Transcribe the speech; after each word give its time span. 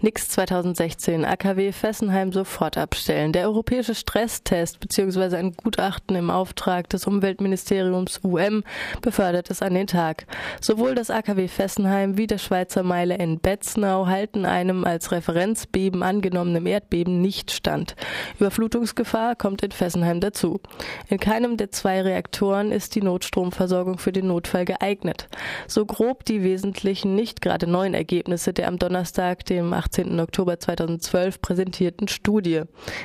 Nix 0.00 0.28
2016. 0.28 1.24
AKW 1.24 1.72
Fessenheim 1.72 2.32
sofort 2.32 2.78
abstellen. 2.78 3.32
Der 3.32 3.46
europäische 3.48 3.96
Stresstest 3.96 4.78
bzw. 4.78 5.34
ein 5.34 5.54
Gutachten 5.54 6.14
im 6.14 6.30
Auftrag 6.30 6.88
des 6.88 7.08
Umweltministeriums 7.08 8.20
UM 8.22 8.62
befördert 9.02 9.50
es 9.50 9.60
an 9.60 9.74
den 9.74 9.88
Tag. 9.88 10.26
Sowohl 10.60 10.94
das 10.94 11.10
AKW 11.10 11.48
Fessenheim 11.48 12.16
wie 12.16 12.28
der 12.28 12.38
Schweizer 12.38 12.84
Meile 12.84 13.16
in 13.16 13.40
Betznau 13.40 14.06
halten 14.06 14.46
einem 14.46 14.84
als 14.84 15.10
Referenzbeben 15.10 16.04
angenommenen 16.04 16.66
Erdbeben 16.66 17.20
nicht 17.20 17.50
stand. 17.50 17.96
Überflutungsgefahr 18.38 19.34
kommt 19.34 19.64
in 19.64 19.72
Fessenheim 19.72 20.20
dazu. 20.20 20.60
In 21.08 21.18
keinem 21.18 21.56
der 21.56 21.72
zwei 21.72 22.02
Reaktoren 22.02 22.70
ist 22.70 22.94
die 22.94 23.02
Notstromversorgung 23.02 23.98
für 23.98 24.12
den 24.12 24.28
Notfall 24.28 24.64
geeignet. 24.64 25.26
So 25.66 25.84
grob 25.84 26.24
die 26.24 26.44
wesentlichen 26.44 27.16
nicht 27.16 27.40
gerade 27.40 27.66
neuen 27.66 27.94
Ergebnisse 27.94 28.52
der 28.52 28.68
am 28.68 28.78
Donnerstag, 28.78 29.44
dem 29.46 29.72
18. 29.88 30.20
Oktober 30.20 30.58
2012 30.58 31.40
präsentierten 31.40 32.08
Studie. 32.08 32.62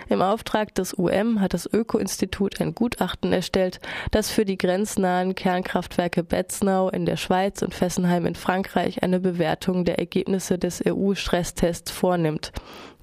Im 0.09 0.21
Auftrag 0.21 0.75
des 0.75 0.93
UM 0.93 1.39
hat 1.39 1.53
das 1.53 1.71
Öko-Institut 1.71 2.59
ein 2.59 2.75
Gutachten 2.75 3.31
erstellt, 3.31 3.79
das 4.11 4.29
für 4.29 4.43
die 4.43 4.57
grenznahen 4.57 5.33
Kernkraftwerke 5.33 6.23
Betznau 6.23 6.89
in 6.89 7.05
der 7.05 7.15
Schweiz 7.15 7.61
und 7.61 7.73
Fessenheim 7.73 8.25
in 8.25 8.35
Frankreich 8.35 9.01
eine 9.01 9.21
Bewertung 9.21 9.85
der 9.85 9.99
Ergebnisse 9.99 10.57
des 10.57 10.83
EU-Stresstests 10.85 11.91
vornimmt. 11.91 12.51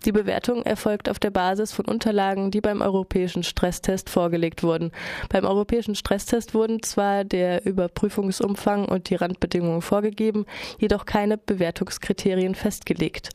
Die 0.06 0.12
Bewertung 0.12 0.62
erfolgt 0.62 1.10
auf 1.10 1.18
der 1.18 1.28
Basis 1.28 1.72
von 1.72 1.84
Unterlagen, 1.84 2.50
die 2.50 2.62
beim 2.62 2.80
europäischen 2.80 3.42
Stresstest 3.42 4.08
vorgelegt 4.08 4.62
wurden. 4.62 4.92
Beim 5.28 5.44
europäischen 5.44 5.94
Stresstest 5.94 6.54
wurden 6.54 6.82
zwar 6.82 7.24
der 7.24 7.66
Überprüfungsumfang 7.66 8.86
und 8.86 9.10
die 9.10 9.16
Randbedingungen 9.16 9.82
vorgegeben, 9.82 10.46
jedoch 10.78 11.04
keine 11.04 11.36
Bewertungskriterien 11.36 12.54
festgelegt. 12.54 13.28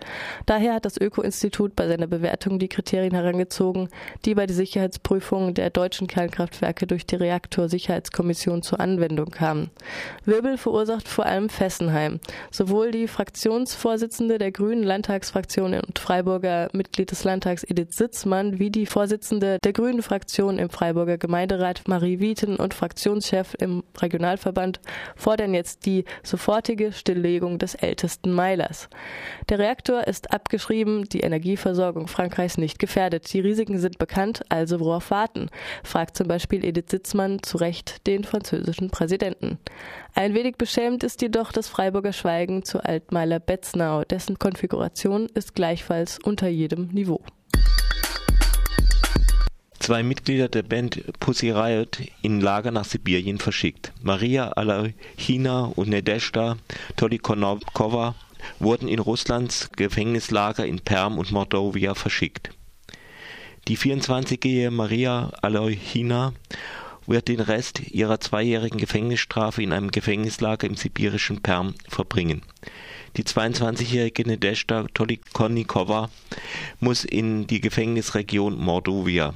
Daher 0.48 0.74
hat 0.74 0.86
das 0.86 1.00
Öko-Institut 1.00 1.76
bei 1.76 1.88
seiner 1.88 2.08
Bewertung 2.08 2.58
die 2.58 2.68
Kriterien 2.68 3.14
herangezogen, 3.14 3.90
die 4.26 4.34
bei 4.34 4.48
der 4.48 4.56
Sicherheitsprüfung 4.56 5.54
der 5.54 5.70
deutschen 5.70 6.08
Kernkraftwerke 6.08 6.88
durch 6.88 7.06
die 7.06 7.18
Reaktorsicherheitskommission 7.18 8.64
zur 8.64 8.80
Anwendung 8.80 9.30
kamen. 9.30 9.70
Wirbel 10.26 10.58
verursacht 10.58 11.08
vor 11.08 11.28
allem 11.28 11.50
Fessenheim. 11.50 12.20
Sowohl 12.50 12.90
die 12.90 13.08
Fraktionsvorsitzende 13.08 14.40
der 14.40 14.52
Grünen 14.52 14.82
Landtagsfraktion 14.82 15.74
in 15.74 15.84
Freiburger 15.96 16.55
Mitglied 16.74 17.12
des 17.12 17.24
Landtags 17.24 17.64
Edith 17.64 17.96
Sitzmann 17.96 18.60
wie 18.60 18.70
die 18.70 18.86
Vorsitzende 18.86 19.60
der 19.64 19.74
Grünen 19.74 20.02
Fraktion 20.02 20.58
im 20.58 20.70
Freiburger 20.70 21.18
Gemeinderat 21.18 21.88
Marie 21.88 22.20
Wieten 22.20 22.56
und 22.56 22.74
Fraktionschef 22.74 23.56
im 23.60 23.84
Regionalverband 23.98 24.80
fordern 25.16 25.54
jetzt 25.54 25.86
die 25.86 26.06
sofortige 26.24 26.92
Stilllegung 26.92 27.60
des 27.60 27.76
ältesten 27.76 28.32
Meilers. 28.32 28.90
Der 29.50 29.60
Reaktor 29.60 30.08
ist 30.08 30.32
abgeschrieben, 30.32 31.06
die 31.10 31.22
Energieversorgung 31.22 32.08
Frankreichs 32.08 32.58
nicht 32.58 32.80
gefährdet. 32.80 33.32
Die 33.34 33.40
Risiken 33.40 33.80
sind 33.80 33.98
bekannt, 33.98 34.44
also 34.50 34.80
worauf 34.80 35.12
warten? 35.12 35.50
fragt 35.84 36.18
zum 36.18 36.28
Beispiel 36.28 36.66
Edith 36.66 36.90
Sitzmann 36.90 37.44
zu 37.44 37.58
Recht 37.58 38.08
den 38.08 38.24
französischen 38.24 38.90
Präsidenten. 38.90 39.60
Ein 40.18 40.34
wenig 40.34 40.56
beschämt 40.56 41.04
ist 41.04 41.22
jedoch 41.22 41.52
das 41.52 41.68
Freiburger 41.68 42.14
Schweigen 42.14 42.64
zu 42.64 42.82
Altmeiler 42.82 43.42
Betznau. 43.42 44.06
Dessen 44.06 44.40
Konfiguration 44.40 45.28
ist 45.34 45.56
gleichfalls 45.56 46.20
unter 46.24 46.48
jedem 46.48 46.88
Niveau. 46.88 47.22
Zwei 49.78 50.04
Mitglieder 50.04 50.48
der 50.48 50.64
Band 50.64 51.04
Pussy 51.20 51.52
Riot 51.52 52.00
in 52.22 52.40
Lager 52.40 52.72
nach 52.72 52.86
Sibirien 52.86 53.40
verschickt. 53.40 53.92
Maria 54.02 54.52
Alachina 54.54 55.66
und 55.76 55.90
Nedeshda 55.90 56.56
Tolikonova 56.96 58.16
wurden 58.60 58.88
in 58.88 59.00
Russlands 59.00 59.70
Gefängnislager 59.76 60.66
in 60.66 60.80
Perm 60.80 61.18
und 61.18 61.34
Mordowia 61.34 61.94
verschickt. 61.94 62.52
Die 63.68 63.78
24-jährige 63.78 64.72
Maria 64.72 65.34
Alochina 65.42 66.32
wird 67.08 67.28
den 67.28 67.40
Rest 67.40 67.82
ihrer 67.92 68.20
zweijährigen 68.20 68.78
Gefängnisstrafe 68.78 69.62
in 69.64 69.74
einem 69.74 69.92
Gefängnislager 69.92 70.68
im 70.68 70.76
sibirischen 70.76 71.42
Perm 71.42 71.76
verbringen. 71.88 72.42
Die 73.18 73.24
22-jährige 73.24 74.24
Nedeshda 74.28 74.88
Tolikonnikova 74.94 76.10
muss 76.80 77.06
in 77.06 77.48
die 77.48 77.62
Gefängnisregion 77.62 78.58
Mordovia. 78.58 79.34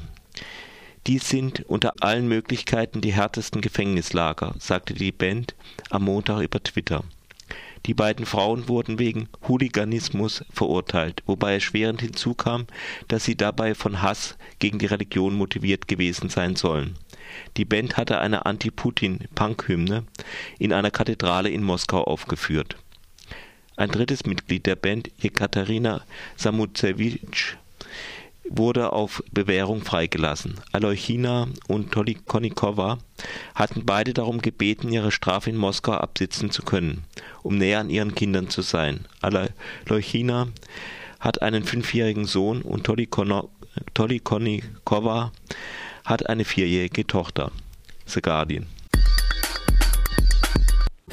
Dies 1.08 1.30
sind 1.30 1.62
unter 1.68 1.94
allen 2.02 2.28
Möglichkeiten 2.28 3.02
die 3.02 3.14
härtesten 3.14 3.62
Gefängnislager, 3.62 4.54
sagte 4.60 4.94
die 4.94 5.12
Band 5.12 5.56
am 5.90 6.04
Montag 6.04 6.42
über 6.42 6.62
Twitter. 6.62 7.04
Die 7.86 7.94
beiden 7.94 8.26
Frauen 8.26 8.68
wurden 8.68 9.00
wegen 9.00 9.30
Hooliganismus 9.48 10.44
verurteilt, 10.52 11.24
wobei 11.26 11.54
erschwerend 11.54 12.02
hinzukam, 12.02 12.68
dass 13.08 13.24
sie 13.26 13.36
dabei 13.36 13.74
von 13.76 14.02
Hass 14.02 14.38
gegen 14.60 14.80
die 14.80 14.86
Religion 14.86 15.36
motiviert 15.36 15.88
gewesen 15.88 16.30
sein 16.30 16.56
sollen. 16.56 16.96
Die 17.58 17.66
Band 17.66 17.98
hatte 17.98 18.20
eine 18.20 18.46
Anti-Putin-Punk-Hymne 18.46 20.04
in 20.58 20.74
einer 20.74 20.92
Kathedrale 20.92 21.50
in 21.50 21.64
Moskau 21.64 22.04
aufgeführt. 22.04 22.76
Ein 23.76 23.92
drittes 23.92 24.26
Mitglied 24.26 24.66
der 24.66 24.76
Band, 24.76 25.10
Jekaterina 25.20 26.02
Samutsevich, 26.36 27.56
wurde 28.50 28.94
auf 28.94 29.24
Bewährung 29.32 29.82
freigelassen. 29.82 30.56
Alochina 30.72 31.48
und 31.68 31.92
Tolikonnikova 31.92 32.98
hatten 33.56 33.86
beide 33.86 34.14
darum 34.14 34.42
gebeten, 34.42 34.92
ihre 34.92 35.12
Strafe 35.12 35.50
in 35.50 35.58
Moskau 35.58 35.94
absitzen 35.94 36.52
zu 36.52 36.64
können, 36.64 37.04
um 37.44 37.58
näher 37.58 37.80
an 37.80 37.90
ihren 37.90 38.16
Kindern 38.16 38.50
zu 38.50 38.62
sein. 38.62 39.06
Alochina 39.22 40.48
hat 41.20 41.42
einen 41.42 41.64
fünfjährigen 41.64 42.26
Sohn 42.26 42.62
und 42.62 42.86
Tolikonnikova 43.94 45.32
hat 46.06 46.30
eine 46.30 46.46
vierjährige 46.46 47.06
Tochter. 47.06 47.52
The 48.06 48.22
Guardian. 48.22 48.79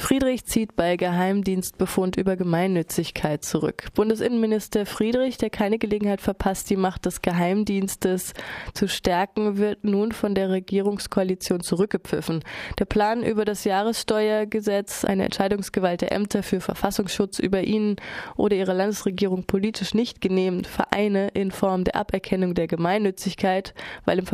Friedrich 0.07 0.45
zieht 0.45 0.77
bei 0.77 0.95
Geheimdienstbefund 0.95 2.15
über 2.15 2.37
Gemeinnützigkeit 2.37 3.43
zurück. 3.43 3.87
Bundesinnenminister 3.93 4.85
Friedrich, 4.85 5.37
der 5.37 5.49
keine 5.49 5.79
Gelegenheit 5.79 6.21
verpasst, 6.21 6.69
die 6.69 6.77
Macht 6.77 7.05
des 7.05 7.21
Geheimdienstes 7.21 8.31
zu 8.73 8.87
stärken, 8.87 9.57
wird 9.57 9.83
nun 9.83 10.13
von 10.13 10.33
der 10.33 10.49
Regierungskoalition 10.49 11.59
zurückgepfiffen. 11.59 12.41
Der 12.79 12.85
Plan 12.85 13.21
über 13.21 13.43
das 13.43 13.65
Jahressteuergesetz, 13.65 15.03
eine 15.03 15.25
Entscheidungsgewalt 15.25 15.99
der 15.99 16.13
Ämter 16.13 16.41
für 16.41 16.61
Verfassungsschutz 16.61 17.37
über 17.39 17.63
ihn 17.63 17.97
oder 18.37 18.55
ihre 18.55 18.71
Landesregierung 18.71 19.43
politisch 19.43 19.93
nicht 19.93 20.21
genehmigt, 20.21 20.67
Vereine 20.67 21.27
in 21.33 21.51
Form 21.51 21.83
der 21.83 21.97
Aberkennung 21.97 22.55
der 22.55 22.67
Gemeinnützigkeit, 22.67 23.73
weil 24.05 24.19
im 24.19 24.25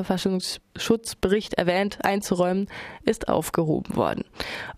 Verfassungsschutzbericht 0.73 1.53
erwähnt, 1.55 1.99
einzuräumen, 2.03 2.67
ist 3.03 3.27
aufgehoben 3.27 3.95
worden. 3.95 4.23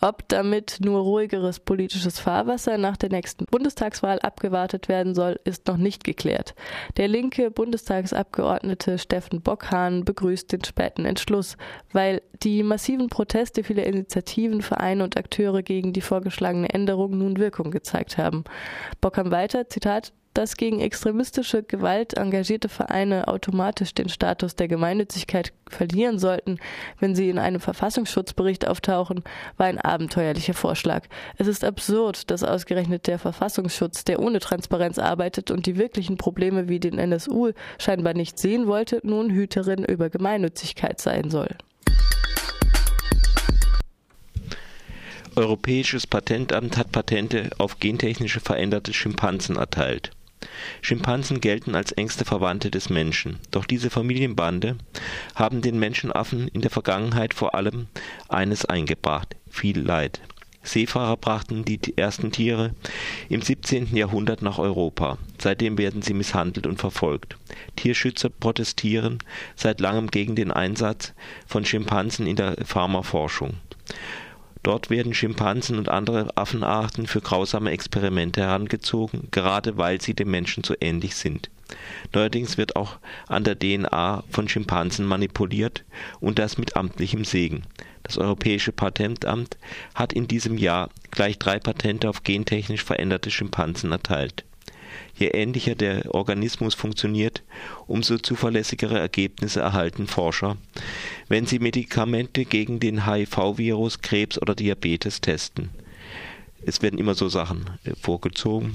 Ob 0.01 0.28
damit 0.28 0.79
nur 0.83 1.01
ruhigeres 1.01 1.59
politisches 1.59 2.19
Fahrwasser 2.19 2.78
nach 2.78 2.97
der 2.97 3.09
nächsten 3.09 3.45
Bundestagswahl 3.45 4.19
abgewartet 4.19 4.88
werden 4.88 5.16
soll, 5.16 5.39
ist 5.44 5.67
noch 5.67 5.78
nicht 5.78 6.03
geklärt. 6.03 6.56
Der 6.97 7.07
linke 7.07 7.51
Bundestagsabgeordnete 7.51 8.97
Steffen 8.97 9.41
Bockhahn 9.41 10.06
begrüßt 10.06 10.51
den 10.51 10.63
späten 10.63 11.06
Entschluss, 11.06 11.57
weil 11.91 12.22
die 12.44 12.63
massiven 12.63 13.07
Proteste 13.07 13.63
vieler 13.63 13.85
Initiativen, 13.85 14.62
Vereine 14.62 15.03
und 15.03 15.17
Akteure 15.17 15.63
gegen 15.63 15.94
die 15.94 16.01
vorgeschlagene 16.01 16.69
Änderung 16.69 17.17
nun 17.17 17.38
Wirkung 17.38 17.72
gezeigt 17.72 18.17
haben. 18.17 18.44
Bockhahn 19.01 19.31
weiter, 19.31 19.69
Zitat, 19.69 20.12
dass 20.35 20.57
gegen 20.57 20.81
extremistische 20.81 21.63
Gewalt 21.63 22.13
engagierte 22.16 22.69
Vereine 22.69 23.28
automatisch 23.28 23.94
den 23.94 24.09
Status 24.09 24.56
der 24.56 24.68
Gemeinnützigkeit 24.68 25.53
verlieren 25.68 26.19
sollten, 26.19 26.59
wenn 27.00 27.16
sie 27.16 27.29
in 27.29 27.40
einem 27.40 27.62
Verfassungsschutzbericht 27.62 28.68
auftauchen, 28.68 29.24
war 29.57 29.68
ein 29.68 29.79
abenteuerlicher 29.79 30.53
Vorschlag. 30.53 31.06
Es 31.38 31.48
ist 31.48 31.63
absurd, 31.63 32.30
dass 32.30 32.44
ausgerechnet 32.44 33.07
der 33.07 33.18
Verfassungsschutz, 33.18 34.04
der 34.04 34.19
ohne 34.19 34.39
Transparenz 34.39 35.00
arbeitet 35.00 35.51
und 35.51 35.65
die 35.65 35.77
wirklichen 35.77 36.18
Probleme 36.18 36.68
wie 36.68 36.80
den 36.80 37.00
NSU 37.00 37.51
scheinbar 37.80 38.13
nicht 38.13 38.38
sehen 38.38 38.68
wollte, 38.68 39.00
nun 39.04 39.31
Hüterin 39.31 39.86
über 39.86 40.10
Gemeinnützigkeit 40.10 41.00
sein 41.00 41.30
soll. 41.30 41.56
Europäisches 45.38 46.07
Patentamt 46.07 46.77
hat 46.77 46.92
Patente 46.92 47.50
auf 47.57 47.80
gentechnische 47.80 48.39
veränderte 48.39 48.94
Schimpansen 48.94 49.57
erteilt. 49.57 50.12
Schimpansen 50.81 51.42
gelten 51.42 51.75
als 51.75 51.92
engste 51.92 52.25
Verwandte 52.25 52.71
des 52.71 52.89
Menschen, 52.89 53.39
doch 53.51 53.65
diese 53.65 53.89
Familienbande 53.89 54.77
haben 55.36 55.62
den 55.62 55.80
Menschenaffen 55.80 56.47
in 56.50 56.62
der 56.62 56.71
Vergangenheit 56.71 57.33
vor 57.33 57.56
allem 57.56 57.88
eines 58.30 58.65
eingebracht: 58.65 59.36
viel 59.50 59.80
Leid. 59.80 60.21
Seefahrer 60.63 61.15
brachten 61.18 61.63
die 61.63 61.80
ersten 61.95 62.31
Tiere 62.31 62.74
im 63.30 63.42
17. 63.42 63.95
Jahrhundert 63.95 64.42
nach 64.42 64.57
Europa. 64.57 65.18
Seitdem 65.38 65.77
werden 65.77 66.01
sie 66.01 66.13
misshandelt 66.13 66.65
und 66.65 66.80
verfolgt. 66.80 67.38
Tierschützer 67.75 68.30
protestieren 68.30 69.19
seit 69.56 69.80
langem 69.80 70.09
gegen 70.09 70.36
den 70.36 70.51
Einsatz 70.51 71.13
von 71.45 71.65
Schimpansen 71.65 72.25
in 72.25 72.36
der 72.36 72.56
Pharmaforschung 72.65 73.53
Dort 74.65 74.89
werden 74.89 75.13
Schimpansen 75.13 75.77
und 75.77 75.89
andere 75.89 76.35
Affenarten 76.35 77.06
für 77.06 77.21
grausame 77.21 77.69
Experimente 77.69 78.41
herangezogen, 78.41 79.27
gerade 79.29 79.77
weil 79.77 80.01
sie 80.01 80.15
dem 80.15 80.31
Menschen 80.31 80.63
so 80.63 80.73
ähnlich 80.81 81.15
sind. 81.15 81.51
Neuerdings 82.13 82.57
wird 82.57 82.75
auch 82.75 82.97
an 83.27 83.44
der 83.44 83.59
DNA 83.59 84.23
von 84.27 84.50
Schimpansen 84.50 85.06
manipuliert 85.06 85.85
und 86.19 86.39
das 86.39 86.57
mit 86.57 86.75
amtlichem 86.75 87.25
Segen. 87.25 87.62
Das 88.01 88.17
Europäische 88.17 88.71
Patentamt 88.71 89.56
hat 89.94 90.13
in 90.13 90.27
diesem 90.27 90.57
Jahr 90.57 90.89
gleich 91.12 91.38
drei 91.38 91.59
Patente 91.59 92.09
auf 92.09 92.23
gentechnisch 92.23 92.83
veränderte 92.83 93.29
Schimpansen 93.29 93.91
erteilt. 93.91 94.45
Je 95.17 95.27
ähnlicher 95.27 95.75
der 95.75 96.13
Organismus 96.13 96.73
funktioniert, 96.73 97.44
umso 97.88 98.17
zuverlässigere 98.17 99.00
Ergebnisse 99.00 99.62
erhalten 99.62 100.07
Forscher, 100.07 100.57
wenn 101.29 101.45
sie 101.45 101.59
Medikamente 101.59 102.45
gegen 102.45 102.79
den 102.79 103.06
HIV-Virus, 103.06 104.01
Krebs 104.01 104.41
oder 104.41 104.56
Diabetes 104.56 105.21
testen. 105.21 105.69
Es 106.65 106.81
werden 106.81 107.00
immer 107.00 107.15
so 107.15 107.29
Sachen 107.29 107.69
vorgezogen 108.01 108.73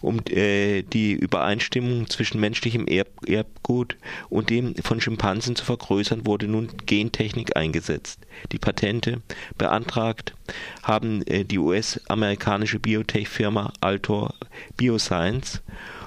um 0.00 0.20
äh, 0.30 0.82
die 0.82 1.12
Übereinstimmung 1.12 2.08
zwischen 2.08 2.40
menschlichem 2.40 2.86
Erb 2.86 3.08
Erbgut 3.26 3.96
und 4.28 4.50
dem 4.50 4.74
von 4.76 5.00
Schimpansen 5.00 5.56
zu 5.56 5.64
vergrößern, 5.64 6.26
wurde 6.26 6.48
nun 6.48 6.68
Gentechnik 6.86 7.56
eingesetzt. 7.56 8.20
Die 8.52 8.58
Patente 8.58 9.22
beantragt 9.58 10.34
haben 10.86 11.26
äh, 11.26 11.44
die 11.44 11.58
US-amerikanische 11.58 12.78
Biotech-Firma 12.78 13.72
Altor 13.80 14.34
Bioscience 14.76 15.60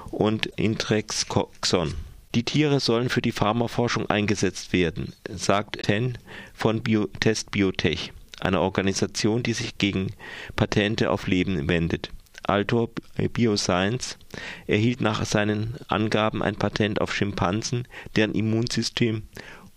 und 0.10 0.46
Intrexon. 0.56 1.94
Die 2.34 2.44
Tiere 2.44 2.80
sollen 2.80 3.10
für 3.10 3.22
die 3.22 3.34
Pharmaforschung 3.34 4.10
eingesetzt 4.10 4.72
werden, 4.72 5.14
sagt 5.30 5.84
Ten 5.84 6.18
von 6.54 6.82
Bio 6.82 7.08
Test 7.20 7.52
Biotech, 7.52 8.14
eine 8.40 8.62
Organisation, 8.62 9.44
die 9.44 9.54
sich 9.54 9.78
gegen 9.78 10.14
Patente 10.56 11.12
auf 11.12 11.28
Leben 11.28 11.68
wendet. 11.68 12.12
Altor 12.44 12.90
Bioscience 13.34 14.18
erhielt 14.66 15.02
nach 15.02 15.26
seinen 15.26 15.76
Angaben 15.88 16.42
ein 16.42 16.56
Patent 16.56 17.02
auf 17.02 17.14
Schimpansen, 17.14 17.86
deren 18.16 18.34
Immunsystem 18.34 19.24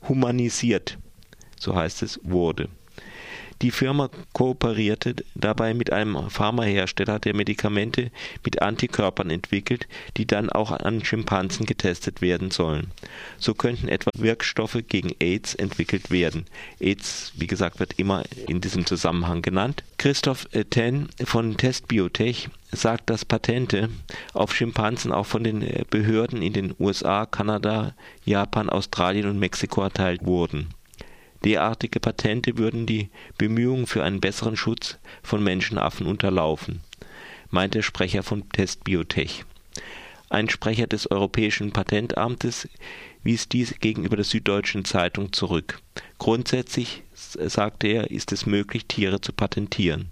humanisiert, 0.08 0.98
so 1.58 1.74
heißt 1.74 2.02
es, 2.02 2.20
wurde 2.22 2.68
die 3.62 3.70
Firma 3.70 4.10
kooperierte 4.32 5.14
dabei 5.34 5.72
mit 5.72 5.92
einem 5.92 6.28
Pharmahersteller, 6.28 7.20
der 7.20 7.34
Medikamente 7.34 8.10
mit 8.44 8.60
Antikörpern 8.60 9.30
entwickelt, 9.30 9.86
die 10.16 10.26
dann 10.26 10.50
auch 10.50 10.72
an 10.72 11.04
Schimpansen 11.04 11.64
getestet 11.64 12.20
werden 12.20 12.50
sollen. 12.50 12.88
So 13.38 13.54
könnten 13.54 13.88
etwa 13.88 14.10
Wirkstoffe 14.14 14.78
gegen 14.88 15.14
AIDS 15.20 15.54
entwickelt 15.54 16.10
werden. 16.10 16.46
AIDS, 16.80 17.32
wie 17.36 17.46
gesagt, 17.46 17.78
wird 17.78 17.98
immer 17.98 18.24
in 18.48 18.60
diesem 18.60 18.84
Zusammenhang 18.84 19.42
genannt. 19.42 19.84
Christoph 19.96 20.48
Ten 20.70 21.08
von 21.24 21.56
Testbiotech 21.56 22.48
sagt, 22.72 23.10
dass 23.10 23.24
Patente 23.24 23.90
auf 24.32 24.54
Schimpansen 24.54 25.12
auch 25.12 25.26
von 25.26 25.44
den 25.44 25.64
Behörden 25.90 26.42
in 26.42 26.52
den 26.52 26.74
USA, 26.80 27.26
Kanada, 27.26 27.94
Japan, 28.24 28.68
Australien 28.68 29.28
und 29.28 29.38
Mexiko 29.38 29.82
erteilt 29.82 30.24
wurden 30.24 30.68
Derartige 31.44 31.98
Patente 31.98 32.56
würden 32.56 32.86
die 32.86 33.10
Bemühungen 33.36 33.86
für 33.86 34.04
einen 34.04 34.20
besseren 34.20 34.56
Schutz 34.56 34.98
von 35.22 35.42
Menschenaffen 35.42 36.06
unterlaufen, 36.06 36.80
meint 37.50 37.74
der 37.74 37.82
Sprecher 37.82 38.22
von 38.22 38.48
Test 38.50 38.84
Biotech. 38.84 39.44
Ein 40.28 40.48
Sprecher 40.48 40.86
des 40.86 41.10
Europäischen 41.10 41.72
Patentamtes 41.72 42.68
wies 43.24 43.48
dies 43.48 43.78
gegenüber 43.80 44.16
der 44.16 44.24
Süddeutschen 44.24 44.84
Zeitung 44.84 45.32
zurück. 45.32 45.80
Grundsätzlich, 46.18 47.02
sagte 47.14 47.88
er, 47.88 48.10
ist 48.10 48.32
es 48.32 48.46
möglich, 48.46 48.86
Tiere 48.86 49.20
zu 49.20 49.32
patentieren. 49.32 50.10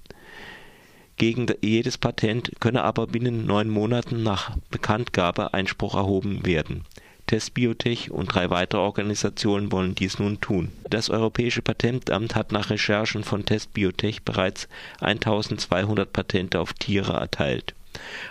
Gegen 1.16 1.46
jedes 1.62 1.96
Patent 1.96 2.50
könne 2.60 2.82
aber 2.82 3.06
binnen 3.06 3.46
neun 3.46 3.68
Monaten 3.68 4.22
nach 4.22 4.56
Bekanntgabe 4.70 5.54
Einspruch 5.54 5.94
erhoben 5.94 6.44
werden 6.44 6.84
Testbiotech 7.30 8.10
und 8.10 8.34
drei 8.34 8.50
weitere 8.50 8.80
Organisationen 8.80 9.70
wollen 9.70 9.94
dies 9.94 10.18
nun 10.18 10.40
tun. 10.40 10.72
Das 10.90 11.10
Europäische 11.10 11.62
Patentamt 11.62 12.34
hat 12.34 12.50
nach 12.50 12.70
Recherchen 12.70 13.22
von 13.22 13.46
Testbiotech 13.46 14.24
bereits 14.24 14.66
1200 14.98 16.12
Patente 16.12 16.58
auf 16.58 16.72
Tiere 16.72 17.12
erteilt, 17.12 17.76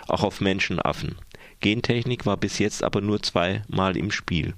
auch 0.06 0.22
auf 0.22 0.42
Menschenaffen. 0.42 1.16
Gentechnik 1.60 2.26
war 2.26 2.36
bis 2.36 2.58
jetzt 2.58 2.84
aber 2.84 3.00
nur 3.00 3.22
zweimal 3.22 3.96
im 3.96 4.10
Spiel. 4.10 4.52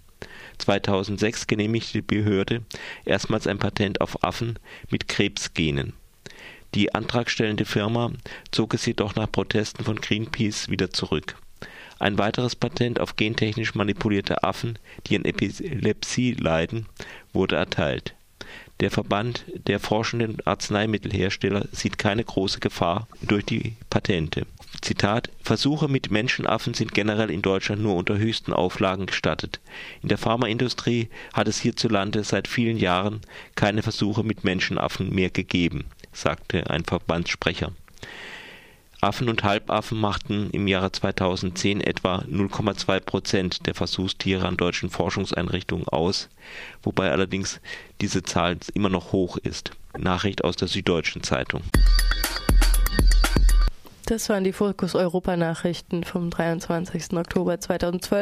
2006 0.58 1.46
genehmigte 1.46 1.92
die 1.92 2.02
Behörde 2.02 2.62
erstmals 3.04 3.46
ein 3.46 3.60
Patent 3.60 4.00
auf 4.00 4.24
Affen 4.24 4.58
mit 4.90 5.06
Krebsgenen. 5.06 5.92
Die 6.74 6.92
antragstellende 6.92 7.64
Firma 7.64 8.10
zog 8.50 8.74
es 8.74 8.86
jedoch 8.86 9.14
nach 9.14 9.30
Protesten 9.30 9.84
von 9.84 10.00
Greenpeace 10.00 10.68
wieder 10.68 10.90
zurück 10.90 11.36
ein 12.02 12.18
weiteres 12.18 12.56
Patent 12.56 13.00
auf 13.00 13.16
gentechnisch 13.16 13.74
manipulierte 13.74 14.42
Affen, 14.42 14.78
die 15.06 15.16
an 15.16 15.24
Epilepsie 15.24 16.32
leiden, 16.32 16.86
wurde 17.32 17.56
erteilt. 17.56 18.14
Der 18.80 18.90
Verband 18.90 19.44
der 19.68 19.78
forschenden 19.78 20.38
Arzneimittelhersteller 20.44 21.66
sieht 21.70 21.98
keine 21.98 22.24
große 22.24 22.58
Gefahr 22.58 23.06
durch 23.22 23.44
die 23.44 23.76
Patente. 23.88 24.46
Zitat 24.80 25.30
Versuche 25.42 25.86
mit 25.86 26.10
Menschenaffen 26.10 26.74
sind 26.74 26.92
generell 26.92 27.30
in 27.30 27.42
Deutschland 27.42 27.82
nur 27.82 27.94
unter 27.94 28.18
höchsten 28.18 28.52
Auflagen 28.52 29.06
gestattet. 29.06 29.60
In 30.02 30.08
der 30.08 30.18
Pharmaindustrie 30.18 31.08
hat 31.32 31.46
es 31.46 31.60
hierzulande 31.60 32.24
seit 32.24 32.48
vielen 32.48 32.78
Jahren 32.78 33.20
keine 33.54 33.82
Versuche 33.82 34.24
mit 34.24 34.42
Menschenaffen 34.42 35.10
mehr 35.14 35.30
gegeben, 35.30 35.84
sagte 36.12 36.68
ein 36.68 36.84
Verbandssprecher 36.84 37.72
Affen 39.04 39.28
und 39.28 39.42
Halbaffen 39.42 39.98
machten 39.98 40.50
im 40.52 40.68
Jahre 40.68 40.92
2010 40.92 41.80
etwa 41.80 42.18
0,2 42.30 43.00
Prozent 43.00 43.66
der 43.66 43.74
Versuchstiere 43.74 44.46
an 44.46 44.56
deutschen 44.56 44.90
Forschungseinrichtungen 44.90 45.88
aus, 45.88 46.28
wobei 46.84 47.10
allerdings 47.10 47.60
diese 48.00 48.22
Zahl 48.22 48.58
immer 48.74 48.90
noch 48.90 49.10
hoch 49.10 49.38
ist. 49.38 49.72
Nachricht 49.98 50.44
aus 50.44 50.54
der 50.54 50.68
Süddeutschen 50.68 51.24
Zeitung. 51.24 51.62
Das 54.06 54.28
waren 54.28 54.44
die 54.44 54.52
Fokus 54.52 54.94
Europa 54.94 55.36
Nachrichten 55.36 56.04
vom 56.04 56.30
23. 56.30 57.12
Oktober 57.14 57.58
2012. 57.58 58.20